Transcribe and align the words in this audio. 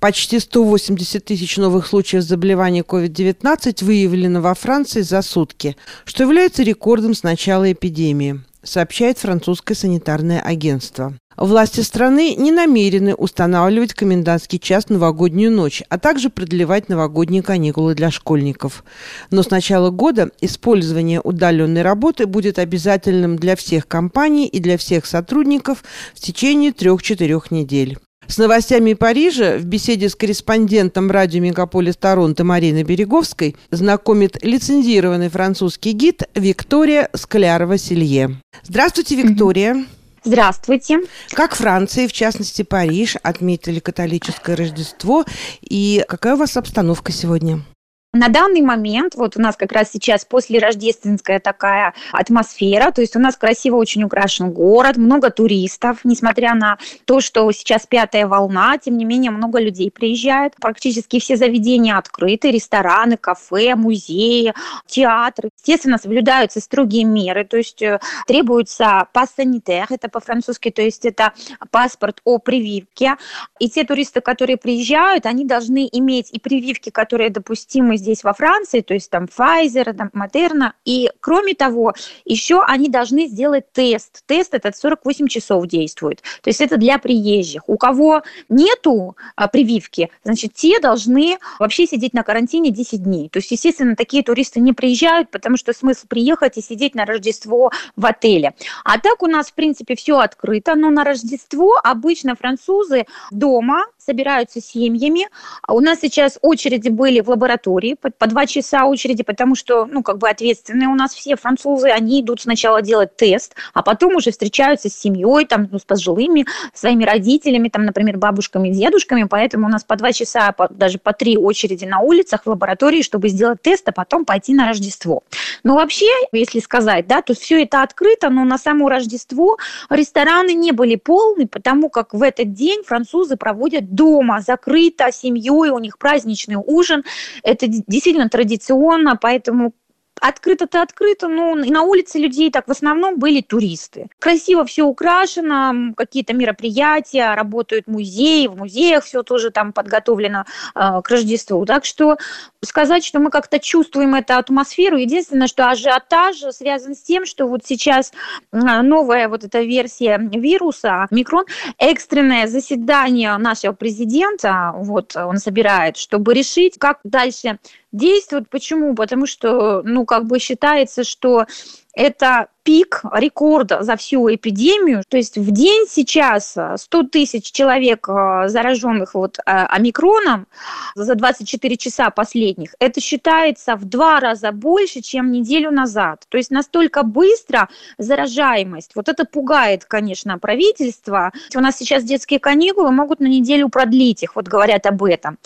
Почти 0.00 0.38
180 0.38 1.22
тысяч 1.22 1.58
новых 1.58 1.86
случаев 1.86 2.22
заболевания 2.22 2.80
COVID-19 2.80 3.84
выявлено 3.84 4.40
во 4.40 4.54
Франции 4.54 5.02
за 5.02 5.20
сутки, 5.20 5.76
что 6.06 6.22
является 6.22 6.62
рекордом 6.62 7.12
с 7.12 7.22
начала 7.22 7.70
эпидемии, 7.70 8.40
сообщает 8.62 9.18
французское 9.18 9.76
санитарное 9.76 10.40
агентство. 10.40 11.12
Власти 11.36 11.80
страны 11.80 12.34
не 12.34 12.50
намерены 12.50 13.14
устанавливать 13.14 13.92
комендантский 13.92 14.58
час 14.58 14.88
новогоднюю 14.88 15.52
ночь, 15.52 15.82
а 15.90 15.98
также 15.98 16.30
продлевать 16.30 16.88
новогодние 16.88 17.42
каникулы 17.42 17.94
для 17.94 18.10
школьников. 18.10 18.84
Но 19.30 19.42
с 19.42 19.50
начала 19.50 19.90
года 19.90 20.30
использование 20.40 21.20
удаленной 21.20 21.82
работы 21.82 22.24
будет 22.24 22.58
обязательным 22.58 23.36
для 23.36 23.54
всех 23.54 23.86
компаний 23.86 24.46
и 24.46 24.60
для 24.60 24.78
всех 24.78 25.04
сотрудников 25.04 25.84
в 26.14 26.20
течение 26.20 26.72
трех-четырех 26.72 27.50
недель. 27.50 27.98
С 28.30 28.38
новостями 28.38 28.92
Парижа 28.92 29.58
в 29.58 29.64
беседе 29.64 30.08
с 30.08 30.14
корреспондентом 30.14 31.10
радио 31.10 31.40
«Мегаполис 31.40 31.96
Торонто» 31.96 32.44
Мариной 32.44 32.84
Береговской 32.84 33.56
знакомит 33.72 34.38
лицензированный 34.44 35.28
французский 35.28 35.90
гид 35.90 36.22
Виктория 36.36 37.08
Склярова-Селье. 37.12 38.36
Здравствуйте, 38.62 39.16
Виктория. 39.16 39.84
Здравствуйте. 40.22 41.00
Как 41.32 41.56
Франция, 41.56 42.06
в 42.06 42.12
частности 42.12 42.62
Париж, 42.62 43.16
отметили 43.20 43.80
католическое 43.80 44.54
Рождество? 44.54 45.24
И 45.62 46.04
какая 46.06 46.34
у 46.34 46.38
вас 46.38 46.56
обстановка 46.56 47.10
сегодня? 47.10 47.64
На 48.12 48.28
данный 48.28 48.60
момент, 48.60 49.14
вот 49.14 49.36
у 49.36 49.40
нас 49.40 49.56
как 49.56 49.70
раз 49.70 49.92
сейчас 49.92 50.24
после 50.24 50.58
рождественская 50.58 51.38
такая 51.38 51.94
атмосфера, 52.10 52.90
то 52.90 53.02
есть 53.02 53.14
у 53.14 53.20
нас 53.20 53.36
красиво 53.36 53.76
очень 53.76 54.02
украшен 54.02 54.50
город, 54.50 54.96
много 54.96 55.30
туристов, 55.30 55.98
несмотря 56.02 56.54
на 56.54 56.76
то, 57.04 57.20
что 57.20 57.48
сейчас 57.52 57.86
пятая 57.86 58.26
волна, 58.26 58.78
тем 58.78 58.98
не 58.98 59.04
менее 59.04 59.30
много 59.30 59.60
людей 59.60 59.92
приезжают, 59.92 60.54
практически 60.60 61.20
все 61.20 61.36
заведения 61.36 61.96
открыты, 61.96 62.50
рестораны, 62.50 63.16
кафе, 63.16 63.76
музеи, 63.76 64.54
театры. 64.86 65.50
Естественно, 65.58 65.96
соблюдаются 65.96 66.58
строгие 66.58 67.04
меры, 67.04 67.44
то 67.44 67.58
есть 67.58 67.80
э, 67.80 68.00
требуется 68.26 69.06
пас 69.12 69.34
санитер, 69.36 69.86
это 69.88 70.08
по-французски, 70.08 70.72
то 70.72 70.82
есть 70.82 71.04
это 71.04 71.32
паспорт 71.70 72.20
о 72.24 72.38
прививке, 72.38 73.14
и 73.60 73.70
те 73.70 73.84
туристы, 73.84 74.20
которые 74.20 74.56
приезжают, 74.56 75.26
они 75.26 75.44
должны 75.44 75.88
иметь 75.92 76.30
и 76.32 76.40
прививки, 76.40 76.90
которые 76.90 77.30
допустимы 77.30 77.99
здесь 78.00 78.24
во 78.24 78.32
Франции, 78.32 78.80
то 78.80 78.94
есть 78.94 79.10
там 79.10 79.24
Pfizer, 79.26 79.92
там 79.92 80.10
Moderna. 80.14 80.72
И 80.84 81.10
кроме 81.20 81.54
того, 81.54 81.94
еще 82.24 82.62
они 82.66 82.88
должны 82.88 83.26
сделать 83.26 83.72
тест. 83.72 84.22
Тест 84.26 84.54
этот 84.54 84.76
48 84.76 85.28
часов 85.28 85.66
действует. 85.66 86.22
То 86.42 86.50
есть 86.50 86.60
это 86.60 86.76
для 86.76 86.98
приезжих. 86.98 87.62
У 87.68 87.76
кого 87.76 88.22
нету 88.48 89.16
а, 89.36 89.48
прививки, 89.48 90.10
значит, 90.24 90.54
те 90.54 90.80
должны 90.80 91.38
вообще 91.58 91.86
сидеть 91.86 92.14
на 92.14 92.22
карантине 92.22 92.70
10 92.70 93.02
дней. 93.02 93.28
То 93.28 93.38
есть, 93.38 93.50
естественно, 93.50 93.96
такие 93.96 94.22
туристы 94.22 94.60
не 94.60 94.72
приезжают, 94.72 95.30
потому 95.30 95.56
что 95.56 95.72
смысл 95.72 96.06
приехать 96.08 96.58
и 96.58 96.62
сидеть 96.62 96.94
на 96.94 97.04
Рождество 97.04 97.70
в 97.96 98.06
отеле. 98.06 98.54
А 98.84 98.98
так 98.98 99.22
у 99.22 99.26
нас, 99.26 99.50
в 99.50 99.54
принципе, 99.54 99.94
все 99.94 100.18
открыто, 100.18 100.74
но 100.74 100.90
на 100.90 101.04
Рождество 101.04 101.78
обычно 101.82 102.34
французы 102.34 103.06
дома 103.30 103.84
собираются 104.10 104.60
семьями. 104.60 105.28
А 105.62 105.72
у 105.72 105.80
нас 105.80 106.00
сейчас 106.00 106.38
очереди 106.42 106.88
были 106.88 107.20
в 107.20 107.30
лаборатории, 107.30 107.94
по, 107.94 108.10
по 108.10 108.26
два 108.26 108.44
часа 108.46 108.86
очереди, 108.86 109.22
потому 109.22 109.54
что, 109.54 109.86
ну, 109.86 110.02
как 110.02 110.18
бы 110.18 110.28
ответственные 110.28 110.88
у 110.88 110.96
нас 110.96 111.14
все 111.14 111.36
французы, 111.36 111.90
они 111.90 112.20
идут 112.20 112.40
сначала 112.40 112.82
делать 112.82 113.16
тест, 113.16 113.54
а 113.72 113.82
потом 113.82 114.16
уже 114.16 114.32
встречаются 114.32 114.88
с 114.88 114.94
семьей, 114.94 115.46
там, 115.46 115.68
ну, 115.70 115.78
с 115.78 115.84
пожилыми, 115.84 116.44
своими 116.74 117.04
родителями, 117.04 117.68
там, 117.68 117.84
например, 117.84 118.16
бабушками, 118.16 118.70
дедушками, 118.70 119.24
поэтому 119.24 119.66
у 119.66 119.70
нас 119.70 119.84
по 119.84 119.94
два 119.94 120.12
часа, 120.12 120.50
по, 120.50 120.68
даже 120.68 120.98
по 120.98 121.12
три 121.12 121.36
очереди 121.36 121.84
на 121.84 122.00
улицах, 122.00 122.42
в 122.44 122.50
лаборатории, 122.50 123.02
чтобы 123.02 123.28
сделать 123.28 123.62
тест, 123.62 123.88
а 123.88 123.92
потом 123.92 124.24
пойти 124.24 124.54
на 124.54 124.66
Рождество. 124.66 125.22
Но 125.62 125.76
вообще, 125.76 126.06
если 126.32 126.58
сказать, 126.58 127.06
да, 127.06 127.22
то 127.22 127.34
все 127.34 127.62
это 127.62 127.82
открыто, 127.82 128.28
но 128.28 128.44
на 128.44 128.58
само 128.58 128.88
Рождество 128.88 129.56
рестораны 129.88 130.54
не 130.54 130.72
были 130.72 130.96
полны, 130.96 131.46
потому 131.46 131.90
как 131.90 132.12
в 132.12 132.22
этот 132.22 132.52
день 132.54 132.82
французы 132.82 133.36
проводят 133.36 133.94
дома, 134.00 134.40
закрыто, 134.40 135.12
семьей, 135.12 135.70
у 135.70 135.78
них 135.78 135.98
праздничный 135.98 136.56
ужин. 136.56 137.04
Это 137.42 137.66
действительно 137.66 138.30
традиционно, 138.30 139.16
поэтому 139.20 139.74
открыто-то 140.20 140.82
открыто, 140.82 141.28
но 141.28 141.54
на 141.54 141.82
улице 141.82 142.18
людей 142.18 142.50
так 142.50 142.68
в 142.68 142.70
основном 142.70 143.18
были 143.18 143.40
туристы. 143.40 144.08
Красиво 144.18 144.64
все 144.64 144.84
украшено, 144.84 145.94
какие-то 145.96 146.34
мероприятия, 146.34 147.34
работают 147.34 147.86
музеи, 147.86 148.46
в 148.46 148.56
музеях 148.56 149.04
все 149.04 149.22
тоже 149.22 149.50
там 149.50 149.72
подготовлено 149.72 150.44
э, 150.74 151.00
к 151.02 151.08
Рождеству. 151.08 151.64
Так 151.64 151.84
что 151.84 152.16
сказать, 152.62 153.04
что 153.04 153.18
мы 153.18 153.30
как-то 153.30 153.58
чувствуем 153.58 154.14
эту 154.14 154.34
атмосферу, 154.34 154.96
единственное, 154.96 155.46
что 155.46 155.68
ажиотаж 155.70 156.36
связан 156.52 156.94
с 156.94 157.02
тем, 157.02 157.24
что 157.24 157.46
вот 157.46 157.64
сейчас 157.64 158.12
новая 158.52 159.28
вот 159.28 159.44
эта 159.44 159.62
версия 159.62 160.18
вируса, 160.18 161.06
микрон, 161.10 161.46
экстренное 161.78 162.46
заседание 162.46 163.36
нашего 163.38 163.72
президента, 163.72 164.72
вот 164.76 165.16
он 165.16 165.38
собирает, 165.38 165.96
чтобы 165.96 166.34
решить, 166.34 166.78
как 166.78 167.00
дальше 167.04 167.58
действует. 167.92 168.48
Почему? 168.48 168.94
Потому 168.94 169.26
что, 169.26 169.82
ну, 169.82 170.04
как 170.10 170.26
бы 170.26 170.40
считается, 170.40 171.04
что 171.04 171.46
это 171.94 172.48
пик 172.62 173.02
рекорда 173.12 173.82
за 173.82 173.96
всю 173.96 174.32
эпидемию. 174.32 175.02
То 175.08 175.16
есть 175.16 175.38
в 175.38 175.50
день 175.50 175.86
сейчас 175.88 176.56
100 176.76 177.02
тысяч 177.04 177.50
человек 177.50 178.08
э, 178.08 178.48
зараженных 178.48 179.14
вот 179.14 179.38
э, 179.38 179.42
омикроном 179.44 180.46
за 180.94 181.14
24 181.14 181.76
часа 181.76 182.10
последних. 182.10 182.74
Это 182.78 183.00
считается 183.00 183.76
в 183.76 183.86
два 183.86 184.20
раза 184.20 184.52
больше, 184.52 185.00
чем 185.00 185.32
неделю 185.32 185.70
назад. 185.70 186.26
То 186.28 186.36
есть 186.36 186.50
настолько 186.50 187.02
быстро 187.02 187.68
заражаемость. 187.98 188.92
Вот 188.94 189.08
это 189.08 189.24
пугает, 189.24 189.84
конечно, 189.86 190.38
правительство. 190.38 191.32
У 191.54 191.60
нас 191.60 191.76
сейчас 191.76 192.04
детские 192.04 192.40
каникулы 192.40 192.90
могут 192.90 193.20
на 193.20 193.26
неделю 193.26 193.68
продлить 193.68 194.22
их, 194.22 194.36
вот 194.36 194.48
говорят 194.48 194.86
об 194.86 195.02
этом. 195.02 195.38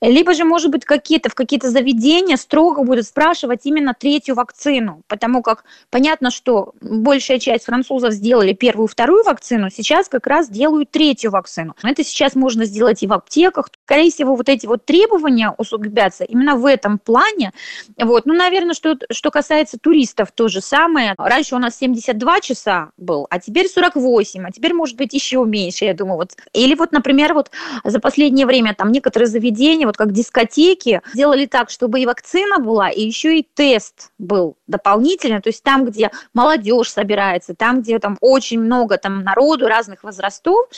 Либо 0.00 0.34
же, 0.34 0.44
может 0.44 0.70
быть, 0.70 0.84
какие-то 0.84 1.30
в 1.30 1.34
какие-то 1.34 1.68
заведения 1.70 2.36
строго 2.36 2.84
будут 2.84 3.06
спрашивать 3.06 3.60
именно 3.64 3.92
третью 3.92 4.34
вакцину, 4.34 5.02
потому 5.08 5.42
как 5.42 5.64
понятно, 5.90 6.30
что 6.30 6.72
большая 6.80 7.38
часть 7.38 7.64
французов 7.64 8.12
сделали 8.12 8.52
первую, 8.52 8.88
вторую 8.88 9.24
вакцину, 9.24 9.70
сейчас 9.70 10.08
как 10.08 10.26
раз 10.26 10.48
делают 10.48 10.90
третью 10.90 11.30
вакцину. 11.30 11.74
Это 11.82 12.04
сейчас 12.04 12.34
можно 12.34 12.64
сделать 12.64 13.02
и 13.02 13.06
в 13.06 13.12
аптеках. 13.12 13.68
Скорее 13.84 14.10
всего, 14.10 14.34
вот 14.34 14.48
эти 14.48 14.66
вот 14.66 14.84
требования 14.84 15.54
усугубятся 15.58 16.24
именно 16.24 16.56
в 16.56 16.66
этом 16.66 16.98
плане. 16.98 17.52
Вот. 17.98 18.26
Ну, 18.26 18.34
наверное, 18.34 18.74
что, 18.74 18.96
что 19.10 19.30
касается 19.30 19.78
туристов, 19.78 20.32
то 20.32 20.48
же 20.48 20.60
самое. 20.60 21.14
Раньше 21.18 21.56
у 21.56 21.58
нас 21.58 21.76
72 21.76 22.40
часа 22.40 22.90
был, 22.96 23.26
а 23.30 23.38
теперь 23.40 23.68
48, 23.68 24.46
а 24.46 24.50
теперь, 24.50 24.74
может 24.74 24.96
быть, 24.96 25.12
еще 25.12 25.44
меньше, 25.44 25.84
я 25.84 25.94
думаю. 25.94 26.18
Вот. 26.18 26.36
Или 26.52 26.74
вот, 26.74 26.92
например, 26.92 27.34
вот 27.34 27.50
за 27.84 28.00
последнее 28.00 28.46
время 28.46 28.74
там 28.74 28.92
некоторые 28.92 29.28
заведения, 29.28 29.86
вот 29.86 29.96
как 29.96 30.12
дискотеки, 30.12 31.02
сделали 31.12 31.46
так, 31.46 31.70
чтобы 31.70 32.00
и 32.00 32.06
вакцина 32.06 32.58
была, 32.58 32.90
и 32.90 33.02
еще 33.02 33.38
и 33.38 33.46
тест 33.54 34.12
был 34.18 34.56
дополнительно. 34.66 35.40
То 35.40 35.48
есть 35.48 35.62
там, 35.62 35.79
где 35.84 36.10
мало 36.34 36.50
молодежь 36.50 36.90
собирается, 36.90 37.54
там, 37.54 37.82
где 37.82 37.98
там 37.98 38.16
очень 38.20 38.60
много 38.60 38.98
там 38.98 39.22
народу 39.22 39.68
разных 39.68 40.02
возрастов, 40.02 40.68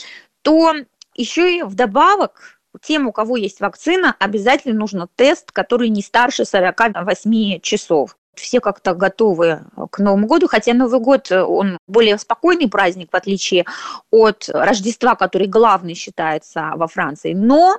то 0.43 0.75
еще 1.15 1.59
и 1.59 1.63
вдобавок 1.63 2.59
тем, 2.81 3.07
у 3.07 3.13
кого 3.13 3.37
есть 3.37 3.61
вакцина, 3.61 4.17
обязательно 4.19 4.79
нужно 4.79 5.09
тест, 5.15 5.53
который 5.53 5.89
не 5.89 6.03
старше 6.03 6.45
48 6.45 7.61
часов 7.61 8.17
все 8.35 8.61
как-то 8.61 8.95
готовы 8.95 9.61
к 9.91 9.99
Новому 9.99 10.27
году, 10.27 10.49
хотя 10.49 10.73
Новый 10.75 11.01
год, 11.01 11.31
э, 11.31 11.43
он 11.43 11.79
более 11.87 12.19
спокойный 12.19 12.69
праздник, 12.69 13.09
в 13.13 13.17
отличие 13.17 13.67
от 14.11 14.49
Рождества, 14.49 15.15
который 15.15 15.47
главный 15.47 15.95
считается 15.95 16.73
во 16.77 16.87
Франции. 16.87 17.35
Но 17.35 17.79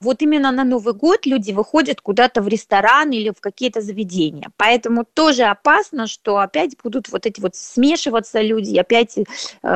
вот 0.00 0.22
именно 0.22 0.50
на 0.50 0.64
Новый 0.64 0.94
год 0.94 1.24
люди 1.26 1.52
выходят 1.52 2.00
куда-то 2.00 2.42
в 2.42 2.48
ресторан 2.48 3.10
или 3.10 3.30
в 3.30 3.40
какие-то 3.40 3.80
заведения. 3.80 4.50
Поэтому 4.56 5.04
тоже 5.04 5.44
опасно, 5.44 6.06
что 6.06 6.38
опять 6.38 6.76
будут 6.82 7.10
вот 7.10 7.26
эти 7.26 7.40
вот 7.40 7.54
смешиваться 7.54 8.40
люди, 8.40 8.76
опять 8.76 9.16
э, 9.16 9.24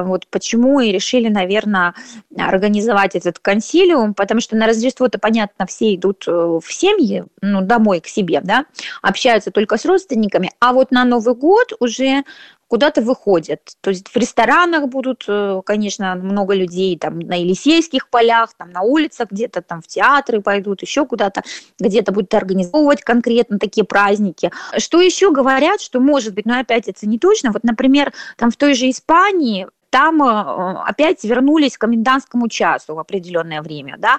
вот 0.02 0.26
почему 0.28 0.80
и 0.80 0.90
решили, 0.90 1.28
наверное, 1.28 1.94
организовать 2.36 3.14
этот 3.14 3.38
консилиум, 3.38 4.14
потому 4.14 4.40
что 4.40 4.56
на 4.56 4.66
Рождество-то, 4.66 5.18
понятно, 5.18 5.66
все 5.66 5.94
идут 5.94 6.24
э, 6.26 6.30
в 6.32 6.66
семьи, 6.68 7.24
ну, 7.40 7.60
домой 7.60 8.00
к 8.00 8.08
себе, 8.08 8.40
да, 8.42 8.66
общаются 9.02 9.50
только 9.50 9.76
с 9.76 9.84
родственниками, 9.84 10.15
родственниками, 10.16 10.50
а 10.60 10.72
вот 10.72 10.90
на 10.90 11.04
Новый 11.04 11.34
год 11.34 11.72
уже 11.80 12.24
куда-то 12.68 13.00
выходят. 13.00 13.60
То 13.80 13.90
есть 13.90 14.08
в 14.08 14.16
ресторанах 14.16 14.88
будут, 14.88 15.24
э, 15.28 15.60
конечно, 15.64 16.16
много 16.16 16.52
людей 16.52 16.98
там 16.98 17.20
на 17.20 17.34
Елисейских 17.34 18.08
полях, 18.10 18.54
там 18.58 18.70
на 18.70 18.82
улицах 18.82 19.30
где-то, 19.30 19.62
там 19.62 19.80
в 19.82 19.86
театры 19.86 20.40
пойдут, 20.40 20.82
еще 20.82 21.06
куда-то, 21.06 21.42
где-то 21.78 22.10
будут 22.10 22.34
организовывать 22.34 23.02
конкретно 23.02 23.60
такие 23.60 23.84
праздники. 23.84 24.50
Что 24.78 25.00
еще 25.00 25.30
говорят, 25.30 25.80
что 25.80 26.00
может 26.00 26.34
быть, 26.34 26.46
но 26.46 26.58
опять 26.58 26.88
это 26.88 27.06
не 27.06 27.20
точно, 27.20 27.52
вот, 27.52 27.62
например, 27.62 28.12
там 28.36 28.50
в 28.50 28.56
той 28.56 28.74
же 28.74 28.90
Испании 28.90 29.68
там 29.90 30.22
э, 30.22 30.78
опять 30.88 31.22
вернулись 31.22 31.78
к 31.78 31.80
комендантскому 31.82 32.48
часу 32.48 32.96
в 32.96 32.98
определенное 32.98 33.62
время, 33.62 33.94
да, 33.96 34.18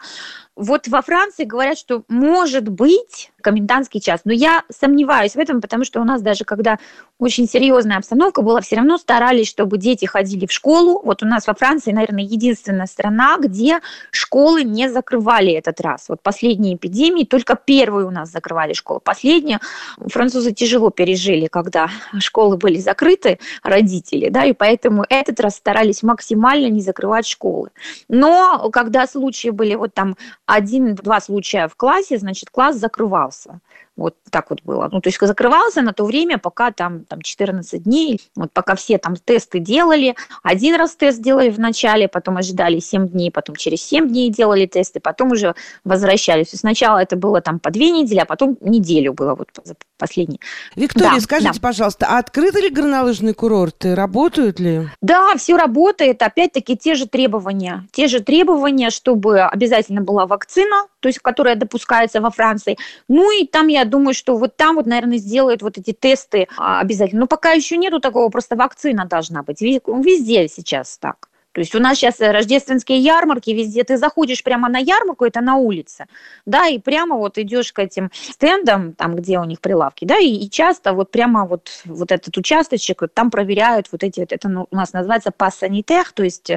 вот 0.58 0.88
во 0.88 1.02
Франции 1.02 1.44
говорят, 1.46 1.78
что 1.78 2.04
может 2.08 2.68
быть 2.68 3.32
комендантский 3.42 4.02
час. 4.02 4.22
Но 4.26 4.34
я 4.34 4.64
сомневаюсь 4.70 5.34
в 5.36 5.40
этом, 5.40 5.62
потому 5.62 5.86
что 5.86 6.02
у 6.02 6.04
нас 6.04 6.22
даже 6.22 6.44
когда 6.44 6.80
очень 7.20 7.48
серьезная 7.48 7.98
обстановка 7.98 8.42
была, 8.42 8.60
все 8.60 8.76
равно 8.76 8.98
старались, 8.98 9.48
чтобы 9.48 9.78
дети 9.78 10.06
ходили 10.06 10.46
в 10.46 10.52
школу. 10.52 11.02
Вот 11.04 11.24
у 11.24 11.26
нас 11.26 11.48
во 11.48 11.54
Франции, 11.54 11.92
наверное, 11.92 12.24
единственная 12.24 12.88
страна, 12.88 13.38
где 13.40 13.80
школы 14.12 14.64
не 14.64 14.90
закрывали 14.90 15.54
этот 15.54 15.80
раз. 15.80 16.10
Вот 16.10 16.22
последние 16.22 16.76
эпидемии, 16.76 17.24
только 17.24 17.56
первые 17.56 18.08
у 18.08 18.12
нас 18.12 18.32
закрывали 18.32 18.74
школы. 18.74 19.00
Последние 19.00 19.60
французы 20.08 20.52
тяжело 20.52 20.90
пережили, 20.90 21.48
когда 21.48 21.90
школы 22.20 22.58
были 22.58 22.80
закрыты, 22.80 23.40
родители, 23.64 24.30
да, 24.30 24.44
и 24.44 24.54
поэтому 24.54 25.06
этот 25.08 25.40
раз 25.40 25.56
старались 25.56 26.04
максимально 26.04 26.68
не 26.68 26.82
закрывать 26.82 27.28
школы. 27.28 27.70
Но 28.10 28.70
когда 28.74 29.08
случаи 29.08 29.50
были 29.50 29.76
вот 29.76 29.94
там 29.94 30.18
один-два 30.48 31.22
случая 31.22 31.68
в 31.68 31.76
классе, 31.76 32.18
значит, 32.18 32.50
класс 32.50 32.78
закрывался. 32.78 33.60
Вот 33.98 34.16
так 34.30 34.52
вот 34.52 34.62
было. 34.64 34.88
Ну, 34.92 35.02
то 35.02 35.10
есть 35.10 35.18
закрывался 35.20 35.82
на 35.82 35.92
то 35.92 36.06
время, 36.06 36.38
пока 36.38 36.72
там, 36.72 37.04
там 37.06 37.22
14 37.22 37.84
дней, 37.84 38.22
вот 38.36 38.52
пока 38.54 38.76
все 38.76 38.98
там 39.00 39.16
тесты 39.16 39.60
делали. 39.60 40.16
Один 40.44 40.76
раз 40.76 40.96
тест 40.96 41.22
делали 41.22 41.50
в 41.50 41.60
начале, 41.60 42.08
потом 42.08 42.38
ожидали 42.38 42.80
7 42.80 43.08
дней, 43.08 43.32
потом 43.32 43.56
через 43.56 43.82
7 43.84 44.08
дней 44.08 44.30
делали 44.30 44.68
тесты, 44.68 45.00
потом 45.00 45.32
уже 45.32 45.56
возвращались. 45.84 46.54
И 46.54 46.58
сначала 46.58 47.00
это 47.00 47.16
было 47.16 47.42
там 47.42 47.60
по 47.60 47.72
две 47.72 47.92
недели, 47.92 48.20
а 48.20 48.26
потом 48.26 48.58
неделю 48.62 49.14
было 49.14 49.36
вот 49.36 49.50
последний. 49.98 50.40
Виктория, 50.76 51.16
да, 51.16 51.20
скажите, 51.20 51.54
да. 51.54 51.60
пожалуйста, 51.60 52.06
а 52.08 52.20
открыты 52.20 52.62
ли 52.62 52.70
горнолыжные 52.70 53.34
курорты? 53.34 53.96
Работают 53.96 54.60
ли? 54.60 54.88
Да, 55.02 55.36
все 55.38 55.58
работает. 55.58 56.22
Опять-таки 56.22 56.78
те 56.78 56.96
же 56.96 57.08
требования. 57.08 57.88
Те 57.92 58.08
же 58.08 58.20
требования, 58.20 58.92
чтобы 58.92 59.42
обязательно 59.42 60.02
была 60.02 60.28
вакцина, 60.28 60.86
то 61.00 61.10
есть 61.10 61.20
которая 61.20 61.56
допускается 61.56 62.22
во 62.22 62.30
Франции. 62.30 62.78
Ну 63.08 63.32
и 63.32 63.46
там, 63.46 63.68
я 63.68 63.86
думаю, 63.88 64.14
что 64.14 64.38
вот 64.38 64.58
там 64.58 64.76
вот, 64.76 64.86
наверное, 64.86 65.18
сделают 65.18 65.62
вот 65.62 65.78
эти 65.78 65.94
тесты 65.94 66.48
а, 66.58 66.80
обязательно. 66.80 67.22
Но 67.22 67.28
пока 67.28 67.52
еще 67.52 67.78
нету 67.78 68.00
такого, 68.00 68.30
просто 68.30 68.56
вакцина 68.56 69.06
должна 69.06 69.44
быть. 69.44 69.62
Везде 69.62 70.48
сейчас 70.48 70.98
так. 70.98 71.30
То 71.58 71.62
есть 71.62 71.74
у 71.74 71.80
нас 71.80 71.98
сейчас 71.98 72.20
рождественские 72.20 73.00
ярмарки, 73.00 73.50
везде 73.50 73.84
ты 73.84 73.98
заходишь 73.98 74.44
прямо 74.44 74.70
на 74.70 74.78
ярмарку, 74.78 75.26
это 75.26 75.42
на 75.42 75.56
улице, 75.56 76.06
да, 76.46 76.68
и 76.68 76.78
прямо 76.78 77.16
вот 77.18 77.40
идешь 77.40 77.74
к 77.74 77.80
этим 77.80 78.12
стендам, 78.14 78.94
там, 78.94 79.16
где 79.16 79.40
у 79.40 79.44
них 79.44 79.60
прилавки, 79.60 80.06
да, 80.06 80.20
и, 80.20 80.36
и 80.36 80.52
часто 80.52 80.94
вот 80.94 81.10
прямо 81.10 81.48
вот, 81.48 81.82
вот 81.86 82.12
этот 82.12 82.38
участочек, 82.38 83.02
вот 83.02 83.16
там 83.16 83.32
проверяют 83.32 83.88
вот 83.92 84.04
эти, 84.04 84.20
вот 84.20 84.34
это 84.34 84.48
ну, 84.50 84.68
у 84.70 84.76
нас 84.76 84.94
называется 84.94 85.32
пассанитех, 85.32 86.12
то 86.12 86.22
есть 86.22 86.52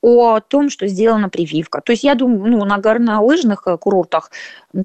о 0.00 0.40
том, 0.40 0.70
что 0.70 0.86
сделана 0.86 1.28
прививка. 1.28 1.80
То 1.80 1.92
есть 1.92 2.04
я 2.04 2.14
думаю, 2.14 2.50
ну, 2.50 2.64
на 2.64 2.78
горнолыжных 2.78 3.62
э, 3.66 3.76
курортах 3.76 4.30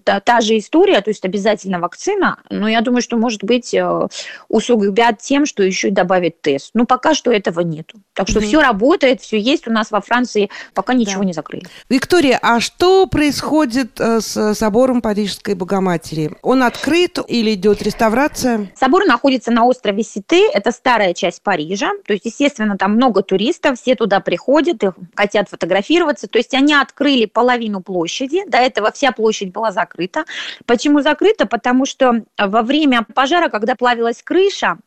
та, 0.04 0.20
та 0.20 0.42
же 0.42 0.58
история, 0.58 1.02
то 1.02 1.10
есть 1.10 1.24
обязательно 1.26 1.80
вакцина, 1.80 2.38
но 2.50 2.68
я 2.68 2.82
думаю, 2.82 3.02
что, 3.02 3.18
может 3.18 3.44
быть, 3.44 3.74
э, 3.74 4.08
усугубят 4.50 5.20
тем, 5.20 5.46
что 5.46 5.62
еще 5.62 5.90
и 5.90 5.92
добавят 5.92 6.42
тест. 6.42 6.72
Ну, 6.74 6.86
пока 6.86 7.14
что 7.14 7.32
этого 7.32 7.60
нету. 7.60 8.00
Так 8.14 8.28
что 8.28 8.40
mm-hmm. 8.40 8.48
все 8.48 8.62
работает, 8.62 9.22
все 9.22 9.38
есть 9.38 9.68
у 9.68 9.72
нас 9.72 9.92
во 9.92 10.02
Франции, 10.02 10.50
пока 10.74 10.94
ничего 10.94 11.20
да. 11.20 11.26
не 11.26 11.34
закрыли. 11.34 11.66
Виктория, 11.90 12.40
а 12.42 12.60
что 12.60 13.06
происходит 13.06 14.00
э, 14.00 14.20
с 14.20 14.56
собором 14.56 15.02
Парижской 15.02 15.54
Богоматери? 15.54 16.32
Он 16.42 16.64
открыт 16.64 17.20
или 17.28 17.54
идет 17.54 17.82
реставрация? 17.84 18.72
Собор 18.76 19.06
находится 19.06 19.52
на 19.52 19.66
острове 19.66 20.04
Сите, 20.04 20.50
это 20.52 20.72
старая 20.72 21.14
часть 21.14 21.44
Парижа, 21.44 21.92
то 22.06 22.14
есть, 22.14 22.26
естественно, 22.26 22.78
там 22.78 22.94
много 22.94 23.22
туристов, 23.22 23.80
все 23.80 23.96
туда 23.96 24.20
приходят, 24.20 24.82
их 24.84 24.94
хотят 25.16 25.50
фотографироваться, 25.50 26.28
то 26.28 26.38
есть 26.38 26.54
они 26.54 26.74
открыли 26.74 27.26
половину 27.26 27.82
площади, 27.82 28.44
до 28.48 28.58
этого 28.58 28.92
вся 28.92 29.12
площадь 29.12 29.52
была 29.52 29.72
закрыта. 29.72 30.26
Почему 30.66 31.02
закрыта? 31.02 31.46
Потому 31.46 31.86
что 31.86 32.24
во 32.38 32.62
время 32.62 33.06
пожара, 33.14 33.50
когда 33.50 33.76
плавилась 33.76 34.22
крыша, 34.24 34.78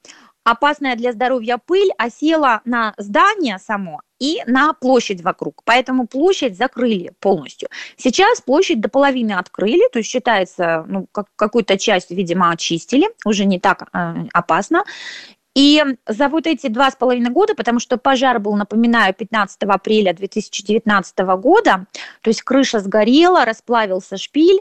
опасная 0.46 0.94
для 0.94 1.12
здоровья 1.12 1.58
пыль 1.58 1.90
осела 1.98 2.60
на 2.64 2.94
здание 2.98 3.58
само 3.58 4.00
и 4.20 4.42
на 4.46 4.72
площадь 4.72 5.20
вокруг. 5.20 5.62
Поэтому 5.64 6.06
площадь 6.06 6.56
закрыли 6.56 7.12
полностью. 7.20 7.68
Сейчас 7.96 8.40
площадь 8.40 8.80
до 8.80 8.88
половины 8.88 9.32
открыли, 9.32 9.88
то 9.92 9.98
есть 9.98 10.08
считается, 10.08 10.84
ну, 10.88 11.06
как, 11.12 11.26
какую-то 11.36 11.76
часть, 11.76 12.10
видимо, 12.10 12.50
очистили, 12.50 13.08
уже 13.24 13.44
не 13.44 13.58
так 13.58 13.88
э, 13.92 14.14
опасно. 14.32 14.84
И 15.56 15.82
за 16.06 16.28
вот 16.28 16.46
эти 16.46 16.66
два 16.66 16.90
с 16.90 16.96
половиной 16.96 17.30
года, 17.30 17.54
потому 17.54 17.80
что 17.80 17.96
пожар 17.96 18.38
был, 18.38 18.54
напоминаю, 18.56 19.14
15 19.14 19.62
апреля 19.62 20.12
2019 20.12 21.18
года, 21.38 21.86
то 22.20 22.28
есть 22.28 22.42
крыша 22.42 22.80
сгорела, 22.80 23.46
расплавился 23.46 24.18
шпиль, 24.18 24.60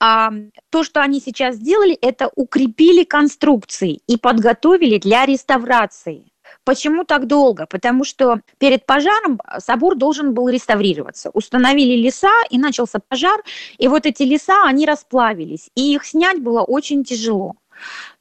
а 0.00 0.30
то, 0.70 0.82
что 0.82 1.00
они 1.02 1.20
сейчас 1.20 1.54
сделали, 1.54 1.94
это 1.94 2.30
укрепили 2.34 3.04
конструкции 3.04 4.00
и 4.08 4.16
подготовили 4.16 4.98
для 4.98 5.24
реставрации. 5.24 6.32
Почему 6.64 7.04
так 7.04 7.26
долго? 7.26 7.66
Потому 7.66 8.02
что 8.04 8.40
перед 8.58 8.86
пожаром 8.86 9.40
собор 9.58 9.94
должен 9.94 10.34
был 10.34 10.48
реставрироваться. 10.48 11.30
Установили 11.30 11.94
леса, 11.94 12.42
и 12.50 12.58
начался 12.58 12.98
пожар, 12.98 13.40
и 13.78 13.86
вот 13.86 14.04
эти 14.04 14.24
леса, 14.24 14.64
они 14.64 14.84
расплавились, 14.84 15.70
и 15.76 15.94
их 15.94 16.04
снять 16.04 16.40
было 16.42 16.62
очень 16.62 17.04
тяжело. 17.04 17.54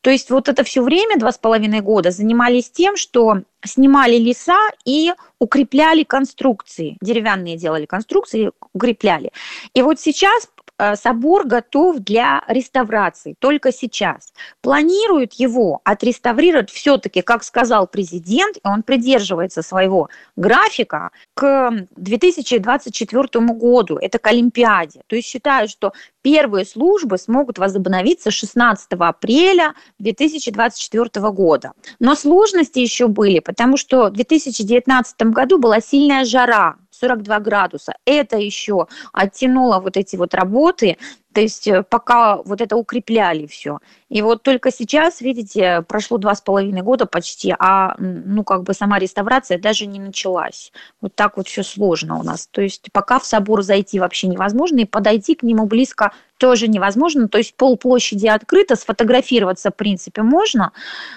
То 0.02 0.10
есть 0.10 0.30
вот 0.30 0.50
это 0.50 0.64
все 0.64 0.82
время, 0.82 1.18
два 1.18 1.32
с 1.32 1.38
половиной 1.38 1.82
года, 1.82 2.12
занимались 2.12 2.70
тем, 2.70 2.98
что 2.98 3.42
снимали 3.66 4.18
леса 4.18 4.60
и 4.86 5.14
укрепляли 5.40 6.04
конструкции, 6.04 6.98
деревянные 7.02 7.58
делали 7.58 7.86
конструкции, 7.86 8.52
укрепляли. 8.74 9.32
И 9.74 9.82
вот 9.82 10.00
сейчас 10.00 10.50
собор 10.96 11.46
готов 11.46 12.00
для 12.00 12.44
реставрации 12.48 13.36
только 13.40 13.72
сейчас. 13.72 14.34
Планируют 14.62 15.34
его 15.34 15.82
отреставрировать 15.84 16.72
все-таки, 16.72 17.22
как 17.22 17.44
сказал 17.44 17.88
президент, 17.88 18.58
и 18.58 18.68
он 18.68 18.84
придерживается 18.84 19.62
своего 19.62 20.10
графика 20.36 21.12
к 21.34 21.72
2024 21.96 23.46
году, 23.48 23.98
это 23.98 24.20
к 24.20 24.28
Олимпиаде. 24.28 25.02
То 25.08 25.16
есть 25.16 25.28
считают, 25.28 25.70
что 25.70 25.94
первые 26.22 26.66
службы 26.66 27.18
смогут 27.18 27.60
возобновиться 27.60 28.32
16 28.32 28.88
апреля 28.94 29.74
2024 30.00 31.30
года. 31.32 31.74
Но 32.00 32.16
сложности 32.16 32.80
еще 32.80 33.08
были, 33.08 33.40
потому 33.40 33.78
что 33.78 34.08
в 34.08 34.12
2019 34.12 35.22
году 35.24 35.60
была 35.60 35.82
сильная 35.82 36.26
жара, 36.26 36.78
42 36.94 37.40
градуса. 37.40 37.94
Это 38.06 38.38
еще 38.38 38.88
оттянуло 39.12 39.80
вот 39.80 39.98
эти 39.98 40.16
вот 40.16 40.34
работы, 40.34 40.98
то 41.34 41.42
есть 41.42 41.68
э, 41.68 41.84
пока 41.84 42.38
вот 42.38 42.62
это 42.62 42.76
укрепляли 42.76 43.48
все. 43.48 43.80
И 44.10 44.22
вот 44.22 44.44
только 44.44 44.72
сейчас, 44.72 45.22
видите, 45.22 45.84
прошло 45.88 46.18
два 46.18 46.36
с 46.36 46.42
половиной 46.42 46.82
года 46.82 47.06
почти, 47.06 47.54
а 47.58 47.96
ну 47.98 48.44
как 48.44 48.64
бы 48.64 48.74
сама 48.74 49.00
реставрация 49.00 49.58
даже 49.58 49.88
не 49.88 50.00
началась. 50.00 50.72
Вот 51.02 51.16
так 51.16 51.38
вот 51.38 51.48
все 51.48 51.64
сложно 51.64 52.20
у 52.20 52.24
нас. 52.24 52.48
То 52.48 52.62
есть 52.62 52.90
пока 52.92 53.20
в 53.20 53.26
собор 53.26 53.64
зайти 53.64 54.00
вообще 54.00 54.28
невозможно, 54.28 54.80
и 54.80 54.86
подойти 54.86 55.36
к 55.36 55.44
нему 55.44 55.66
близко 55.66 56.12
тоже 56.38 56.68
невозможно. 56.68 57.28
То 57.28 57.38
есть 57.38 57.56
пол 57.56 57.78
площади 57.78 58.28
открыто, 58.28 58.76
сфотографироваться 58.76 59.72
в 59.72 59.76
принципе 59.76 60.24
можно, 60.24 60.74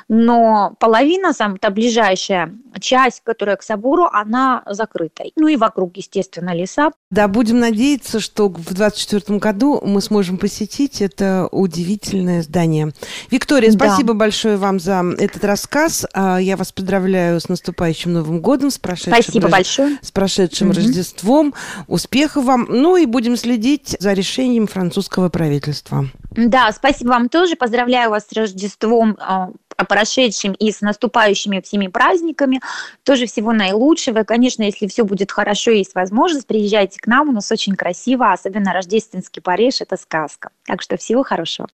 но 0.09 0.75
половина, 0.79 1.33
сам 1.33 1.59
та 1.59 1.71
ближайшая 1.71 2.55
часть, 2.81 3.23
которая 3.25 3.57
к 3.57 3.63
собору, 3.63 4.05
она 4.05 4.63
закрыта. 4.67 5.25
Ну 5.37 5.49
и 5.49 5.57
вокруг, 5.57 5.97
естественно, 5.97 6.55
леса. 6.55 6.91
Да, 7.11 7.29
будем 7.29 7.59
надеяться, 7.59 8.21
что 8.21 8.49
в 8.49 8.75
2024 8.75 9.39
году 9.39 9.81
мы 9.85 10.01
сможем 10.07 10.39
посетить 10.39 11.03
это 11.03 11.49
удивительное 11.51 12.43
здание. 12.43 12.93
Виктория, 13.31 13.71
спасибо 13.71 14.13
да. 14.13 14.21
большое 14.21 14.57
вам 14.57 14.81
за 14.81 15.05
этот 15.19 15.45
рассказ. 15.45 16.07
А, 16.13 16.39
я 16.39 16.57
вас 16.57 16.73
поздравляю 16.73 17.41
с 17.41 17.49
наступающим 17.49 18.13
Новым 18.13 18.41
годом, 18.41 18.71
с 18.71 18.79
прошедшим, 18.79 19.23
спасибо 19.23 19.45
Рож... 19.45 19.53
большое. 19.53 19.99
С 20.03 20.11
прошедшим 20.11 20.71
угу. 20.71 20.77
Рождеством. 20.77 21.55
Успехов 21.87 22.45
вам. 22.45 22.67
Ну 22.69 22.97
и 22.97 23.07
будем 23.07 23.37
следить 23.37 23.97
за 23.99 24.13
решением 24.13 24.67
французского 24.67 25.29
правительства. 25.29 26.07
Да, 26.31 26.71
спасибо 26.73 27.09
вам 27.11 27.29
тоже. 27.29 27.57
Поздравляю 27.57 28.11
вас 28.11 28.27
с 28.29 28.33
Рождеством 28.33 29.17
а, 29.21 29.51
прошедшим 29.85 30.53
и 30.53 30.71
с 30.71 30.81
наступающими 30.81 31.61
всеми 31.61 31.89
праздниками. 31.89 32.61
Тоже 33.05 33.27
всего 33.27 33.53
наилучшего. 33.53 34.23
Конечно, 34.25 34.63
если 34.63 34.87
все 34.87 35.05
будет 35.05 35.33
хорошо 35.33 35.71
есть 35.71 35.95
возможность, 35.95 36.47
приезжайте 36.47 36.99
к 36.99 37.07
нам. 37.07 37.29
У 37.29 37.33
нас 37.33 37.51
очень 37.51 37.75
красиво, 37.75 38.33
особенно 38.33 38.73
рождественский 38.73 39.43
Париж– 39.43 39.77
это 39.81 39.97
сказка. 39.97 40.51
Так 40.67 40.83
что 40.83 40.97
всего 40.97 41.23
хорошего. 41.23 41.65